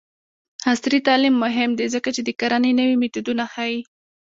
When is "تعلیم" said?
1.07-1.35